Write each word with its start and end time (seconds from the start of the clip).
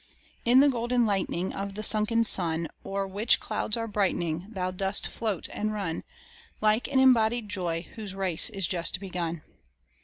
In 0.45 0.61
the 0.61 0.69
golden 0.69 1.05
lightning 1.05 1.53
Of 1.53 1.75
the 1.75 1.83
sunken 1.83 2.23
sun, 2.23 2.67
O'er 2.83 3.05
which 3.05 3.39
clouds 3.39 3.77
are 3.77 3.87
brightening, 3.87 4.47
Thou 4.49 4.71
dost 4.71 5.05
float 5.07 5.47
and 5.53 5.71
run, 5.73 6.03
Like 6.59 6.87
an 6.87 6.99
embodied 6.99 7.49
joy 7.49 7.85
whose 7.93 8.15
race 8.15 8.49
is 8.49 8.65
just 8.65 8.99
begun. 8.99 9.43